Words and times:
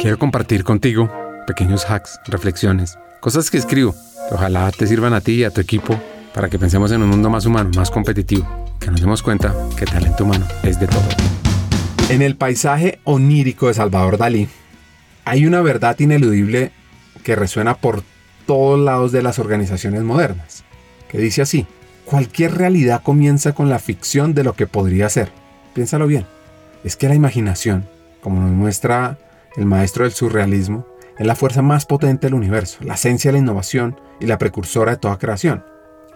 Quiero 0.00 0.16
compartir 0.16 0.62
contigo 0.62 1.10
pequeños 1.44 1.84
hacks, 1.90 2.20
reflexiones, 2.28 2.96
cosas 3.18 3.50
que 3.50 3.58
escribo 3.58 3.96
que 4.28 4.34
ojalá 4.36 4.70
te 4.70 4.86
sirvan 4.86 5.12
a 5.12 5.20
ti 5.20 5.32
y 5.32 5.44
a 5.44 5.50
tu 5.50 5.60
equipo 5.60 6.00
para 6.32 6.48
que 6.48 6.56
pensemos 6.56 6.92
en 6.92 7.02
un 7.02 7.08
mundo 7.08 7.28
más 7.30 7.46
humano, 7.46 7.70
más 7.74 7.90
competitivo, 7.90 8.46
que 8.78 8.92
nos 8.92 9.00
demos 9.00 9.24
cuenta 9.24 9.52
que 9.76 9.86
talento 9.86 10.22
humano 10.22 10.46
es 10.62 10.78
de 10.78 10.86
todo. 10.86 11.02
En 12.10 12.22
el 12.22 12.36
paisaje 12.36 13.00
onírico 13.02 13.66
de 13.66 13.74
Salvador 13.74 14.18
Dalí 14.18 14.48
hay 15.24 15.46
una 15.46 15.62
verdad 15.62 15.98
ineludible 15.98 16.70
que 17.24 17.34
resuena 17.34 17.74
por 17.74 18.04
todos 18.46 18.78
lados 18.78 19.10
de 19.10 19.22
las 19.22 19.40
organizaciones 19.40 20.04
modernas, 20.04 20.62
que 21.08 21.18
dice 21.18 21.42
así, 21.42 21.66
cualquier 22.04 22.54
realidad 22.54 23.02
comienza 23.02 23.52
con 23.52 23.68
la 23.68 23.80
ficción 23.80 24.32
de 24.32 24.44
lo 24.44 24.52
que 24.52 24.68
podría 24.68 25.08
ser. 25.08 25.32
Piénsalo 25.74 26.06
bien, 26.06 26.24
es 26.84 26.94
que 26.94 27.08
la 27.08 27.16
imaginación, 27.16 27.88
como 28.20 28.40
nos 28.40 28.52
muestra 28.52 29.18
el 29.56 29.66
maestro 29.66 30.04
del 30.04 30.12
surrealismo, 30.12 30.86
es 31.18 31.26
la 31.26 31.34
fuerza 31.34 31.62
más 31.62 31.86
potente 31.86 32.26
del 32.26 32.34
universo, 32.34 32.78
la 32.82 32.94
esencia 32.94 33.28
de 33.28 33.32
la 33.32 33.38
innovación 33.38 34.00
y 34.20 34.26
la 34.26 34.38
precursora 34.38 34.92
de 34.92 34.98
toda 34.98 35.18
creación. 35.18 35.64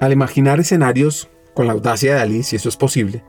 Al 0.00 0.12
imaginar 0.12 0.60
escenarios 0.60 1.30
con 1.54 1.66
la 1.66 1.72
audacia 1.72 2.12
de 2.12 2.18
Dalí, 2.18 2.42
si 2.42 2.56
eso 2.56 2.68
es 2.68 2.76
posible, 2.76 3.24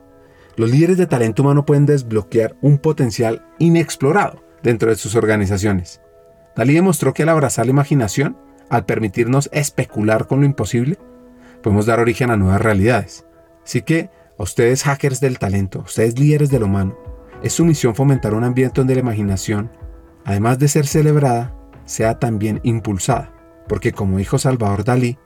los 0.56 0.70
líderes 0.70 0.98
de 0.98 1.06
talento 1.06 1.42
humano 1.42 1.66
pueden 1.66 1.86
desbloquear 1.86 2.56
un 2.60 2.78
potencial 2.78 3.44
inexplorado 3.58 4.44
dentro 4.62 4.90
de 4.90 4.96
sus 4.96 5.14
organizaciones. 5.16 6.00
Dalí 6.56 6.74
demostró 6.74 7.12
que 7.12 7.24
al 7.24 7.28
abrazar 7.28 7.66
la 7.66 7.72
imaginación, 7.72 8.36
al 8.70 8.86
permitirnos 8.86 9.50
especular 9.52 10.26
con 10.26 10.40
lo 10.40 10.46
imposible, 10.46 10.98
podemos 11.62 11.86
dar 11.86 11.98
origen 11.98 12.30
a 12.30 12.36
nuevas 12.36 12.60
realidades. 12.60 13.26
Así 13.64 13.82
que 13.82 14.10
ustedes 14.38 14.84
hackers 14.84 15.20
del 15.20 15.38
talento, 15.38 15.80
ustedes 15.80 16.18
líderes 16.18 16.50
del 16.50 16.62
humano, 16.62 16.96
es 17.42 17.52
su 17.52 17.64
misión 17.64 17.94
fomentar 17.94 18.34
un 18.34 18.44
ambiente 18.44 18.80
donde 18.80 18.94
la 18.94 19.00
imaginación, 19.00 19.70
además 20.24 20.58
de 20.58 20.68
ser 20.68 20.86
celebrada, 20.86 21.54
sea 21.84 22.18
también 22.18 22.60
impulsada. 22.62 23.32
Porque 23.68 23.92
como 23.92 24.18
dijo 24.18 24.38
Salvador 24.38 24.84
Dalí, 24.84 25.18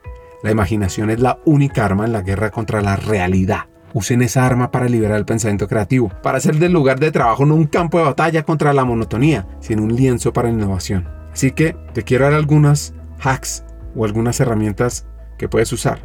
la 0.42 0.50
imaginación 0.50 1.10
es 1.10 1.20
la 1.20 1.38
única 1.44 1.84
arma 1.84 2.04
en 2.04 2.12
la 2.12 2.22
guerra 2.22 2.50
contra 2.50 2.80
la 2.80 2.96
realidad. 2.96 3.66
Usen 3.94 4.22
esa 4.22 4.46
arma 4.46 4.70
para 4.70 4.88
liberar 4.88 5.16
el 5.16 5.24
pensamiento 5.24 5.66
creativo, 5.66 6.12
para 6.22 6.38
hacer 6.38 6.56
del 6.56 6.72
lugar 6.72 7.00
de 7.00 7.10
trabajo 7.10 7.46
no 7.46 7.54
un 7.54 7.66
campo 7.66 7.98
de 7.98 8.04
batalla 8.04 8.44
contra 8.44 8.72
la 8.72 8.84
monotonía, 8.84 9.46
sino 9.60 9.82
un 9.82 9.96
lienzo 9.96 10.32
para 10.32 10.48
la 10.48 10.54
innovación. 10.54 11.08
Así 11.32 11.52
que 11.52 11.76
te 11.94 12.02
quiero 12.02 12.24
dar 12.24 12.34
algunas 12.34 12.94
hacks 13.18 13.64
o 13.96 14.04
algunas 14.04 14.38
herramientas 14.40 15.06
que 15.38 15.48
puedes 15.48 15.72
usar. 15.72 16.00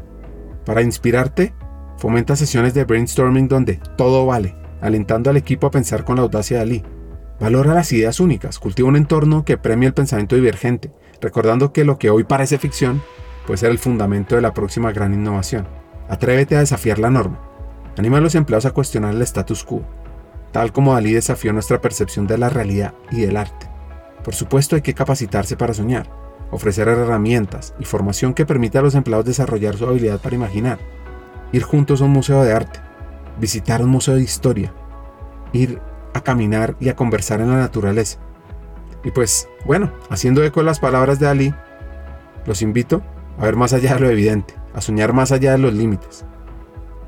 Para 0.66 0.81
inspirarte, 0.81 1.53
fomenta 1.97 2.35
sesiones 2.35 2.73
de 2.73 2.85
brainstorming 2.85 3.47
donde 3.47 3.80
todo 3.97 4.25
vale, 4.25 4.55
alentando 4.81 5.30
al 5.30 5.38
equipo 5.38 5.67
a 5.67 5.72
pensar 5.72 6.05
con 6.05 6.16
la 6.16 6.22
audacia 6.23 6.57
de 6.57 6.63
Ali. 6.63 6.83
Valora 7.44 7.73
las 7.73 7.91
ideas 7.91 8.22
únicas, 8.22 8.58
cultiva 8.58 8.88
un 8.88 8.95
entorno 8.95 9.44
que 9.44 9.58
premie 9.58 9.89
el 9.89 9.94
pensamiento 9.94 10.38
divergente, 10.38 10.94
recordando 11.19 11.73
que 11.73 11.83
lo 11.83 12.00
que 12.00 12.09
hoy 12.09 12.23
parece 12.23 12.58
ficción 12.58 13.03
puede 13.45 13.58
ser 13.58 13.72
el 13.72 13.80
fundamento 13.80 14.35
de 14.35 14.41
la 14.41 14.53
próxima 14.53 14.94
gran 14.94 15.13
innovación. 15.13 15.67
Atrévete 16.08 16.55
a 16.55 16.59
desafiar 16.59 17.00
la 17.00 17.09
norma. 17.09 17.41
Anima 17.97 18.19
a 18.19 18.22
los 18.22 18.35
empleados 18.35 18.66
a 18.66 18.72
cuestionar 18.72 19.13
el 19.13 19.22
status 19.23 19.66
quo, 19.66 19.81
tal 20.53 20.72
como 20.72 20.94
Dalí 20.94 21.11
desafió 21.11 21.52
nuestra 21.52 21.81
percepción 21.81 22.27
de 22.27 22.38
la 22.38 22.47
realidad 22.47 22.94
y 23.11 23.19
del 23.19 23.35
arte. 23.35 23.69
Por 24.23 24.35
supuesto 24.35 24.78
hay 24.78 24.81
que 24.81 24.94
capacitarse 24.94 25.57
para 25.57 25.73
soñar, 25.73 26.09
ofrecer 26.50 26.88
herramientas 26.88 27.75
y 27.78 27.83
formación 27.83 28.33
que 28.33 28.45
permita 28.45 28.80
a 28.80 28.83
los 28.83 28.95
empleados 28.95 29.25
desarrollar 29.25 29.75
su 29.75 29.85
habilidad 29.85 30.22
para 30.22 30.38
imaginar, 30.38 30.80
ir 31.52 31.63
juntos 31.63 32.02
a 32.02 32.05
un 32.05 32.11
museo 32.11 32.41
de 32.41 32.53
arte, 32.53 32.80
visitar 33.38 33.83
un 33.83 33.89
museo 33.89 34.16
de 34.16 34.23
historia, 34.23 34.73
ir 35.52 35.81
a 36.14 36.22
caminar 36.22 36.75
y 36.80 36.89
a 36.89 36.95
conversar 36.95 37.42
en 37.42 37.50
la 37.50 37.58
naturaleza. 37.58 38.19
Y 39.03 39.11
pues, 39.11 39.47
bueno, 39.66 39.92
haciendo 40.09 40.44
eco 40.44 40.61
de 40.61 40.66
las 40.66 40.80
palabras 40.80 41.19
de 41.19 41.28
Ali, 41.28 41.53
los 42.46 42.62
invito 42.62 43.01
a 43.38 43.46
ver 43.46 43.56
más 43.56 43.74
allá 43.74 43.96
de 43.96 44.00
lo 44.00 44.09
evidente, 44.09 44.56
a 44.74 44.81
soñar 44.81 45.13
más 45.13 45.31
allá 45.31 45.51
de 45.51 45.57
los 45.57 45.74
límites, 45.74 46.25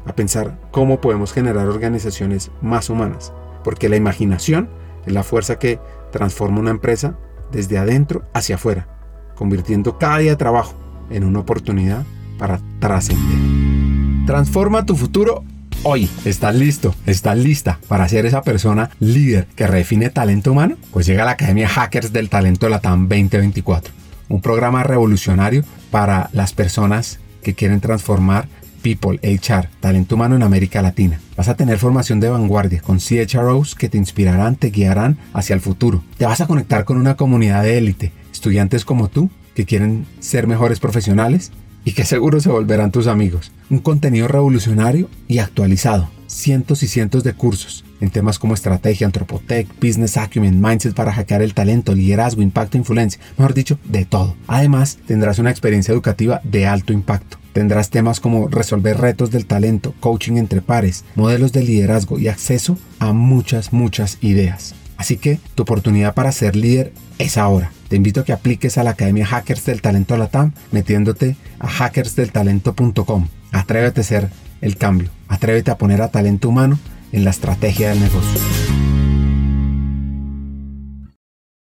a 0.05 0.13
pensar 0.13 0.59
cómo 0.71 1.01
podemos 1.01 1.33
generar 1.33 1.67
organizaciones 1.67 2.51
más 2.61 2.89
humanas, 2.89 3.33
porque 3.63 3.89
la 3.89 3.95
imaginación 3.95 4.69
es 5.05 5.13
la 5.13 5.23
fuerza 5.23 5.59
que 5.59 5.79
transforma 6.11 6.59
una 6.59 6.71
empresa 6.71 7.17
desde 7.51 7.77
adentro 7.77 8.23
hacia 8.33 8.55
afuera, 8.55 8.87
convirtiendo 9.35 9.97
cada 9.97 10.17
día 10.17 10.31
de 10.31 10.37
trabajo 10.37 10.73
en 11.09 11.23
una 11.23 11.39
oportunidad 11.39 12.03
para 12.37 12.59
trascender. 12.79 14.25
Transforma 14.25 14.85
tu 14.85 14.95
futuro 14.95 15.43
hoy. 15.85 16.09
¿Estás 16.25 16.55
listo? 16.55 16.95
¿Estás 17.05 17.37
lista 17.37 17.79
para 17.87 18.09
ser 18.09 18.25
esa 18.25 18.41
persona 18.41 18.89
líder 18.99 19.45
que 19.55 19.67
redefine 19.67 20.09
talento 20.09 20.51
humano? 20.51 20.77
Pues 20.91 21.05
llega 21.05 21.21
a 21.21 21.25
la 21.25 21.33
Academia 21.33 21.69
Hackers 21.69 22.11
del 22.11 22.27
Talento 22.27 22.65
de 22.65 22.71
la 22.71 22.81
TAM 22.81 23.07
2024, 23.07 23.93
un 24.27 24.41
programa 24.41 24.83
revolucionario 24.83 25.63
para 25.91 26.29
las 26.33 26.53
personas 26.53 27.19
que 27.43 27.53
quieren 27.53 27.79
transformar 27.81 28.47
People, 28.81 29.19
HR, 29.23 29.69
talento 29.79 30.15
humano 30.15 30.35
en 30.35 30.43
América 30.43 30.81
Latina. 30.81 31.19
Vas 31.35 31.49
a 31.49 31.55
tener 31.55 31.77
formación 31.77 32.19
de 32.19 32.29
vanguardia 32.29 32.81
con 32.81 32.99
CHROs 32.99 33.73
que 33.73 33.89
te 33.89 33.97
inspirarán, 33.97 34.55
te 34.55 34.69
guiarán 34.69 35.17
hacia 35.33 35.55
el 35.55 35.61
futuro. 35.61 36.03
Te 36.17 36.25
vas 36.25 36.41
a 36.41 36.47
conectar 36.47 36.85
con 36.85 36.97
una 36.97 37.15
comunidad 37.15 37.63
de 37.63 37.77
élite, 37.77 38.11
estudiantes 38.31 38.85
como 38.85 39.07
tú 39.07 39.29
que 39.55 39.65
quieren 39.65 40.05
ser 40.19 40.45
mejores 40.45 40.79
profesionales 40.79 41.51
y 41.85 41.93
que 41.93 42.03
seguro 42.03 42.41
se 42.41 42.49
volverán 42.49 42.91
tus 42.91 43.07
amigos. 43.07 43.51
Un 43.69 43.79
contenido 43.79 44.27
revolucionario 44.27 45.09
y 45.27 45.37
actualizado. 45.37 46.09
Cientos 46.27 46.83
y 46.83 46.87
cientos 46.87 47.23
de 47.23 47.33
cursos 47.33 47.85
en 48.01 48.09
temas 48.09 48.39
como 48.39 48.53
estrategia, 48.53 49.07
antropotech, 49.07 49.69
business 49.79 50.17
acumen, 50.17 50.59
mindset 50.59 50.93
para 50.93 51.13
hackear 51.13 51.41
el 51.41 51.53
talento, 51.53 51.95
liderazgo, 51.95 52.41
impacto, 52.41 52.77
influencia, 52.77 53.21
mejor 53.37 53.53
dicho, 53.53 53.79
de 53.85 54.03
todo. 54.03 54.35
Además, 54.47 54.97
tendrás 55.05 55.39
una 55.39 55.51
experiencia 55.51 55.93
educativa 55.93 56.41
de 56.43 56.65
alto 56.65 56.91
impacto 56.91 57.37
Tendrás 57.55 57.89
temas 57.89 58.19
como 58.19 58.49
resolver 58.49 58.97
retos 58.97 59.31
del 59.31 59.45
talento, 59.45 59.93
coaching 60.01 60.33
entre 60.33 60.61
pares, 60.61 61.05
modelos 61.15 61.53
de 61.53 61.63
liderazgo 61.63 62.19
y 62.19 62.27
acceso 62.27 62.77
a 62.99 63.13
muchas, 63.13 63.71
muchas 63.71 64.17
ideas. 64.19 64.75
Así 64.97 65.15
que 65.15 65.39
tu 65.55 65.63
oportunidad 65.63 66.13
para 66.13 66.33
ser 66.33 66.57
líder 66.57 66.91
es 67.17 67.37
ahora. 67.37 67.71
Te 67.87 67.95
invito 67.95 68.21
a 68.21 68.25
que 68.25 68.33
apliques 68.33 68.77
a 68.77 68.83
la 68.83 68.91
Academia 68.91 69.25
Hackers 69.25 69.65
del 69.65 69.81
Talento 69.81 70.17
Latam 70.17 70.53
metiéndote 70.71 71.35
a 71.59 71.67
hackersdeltalento.com. 71.67 73.27
Atrévete 73.51 74.01
a 74.01 74.03
ser 74.03 74.29
el 74.61 74.77
cambio. 74.77 75.09
Atrévete 75.27 75.71
a 75.71 75.77
poner 75.77 76.01
a 76.01 76.09
talento 76.09 76.49
humano 76.49 76.79
en 77.11 77.23
la 77.23 77.29
estrategia 77.29 77.89
del 77.89 78.01
negocio. 78.01 78.54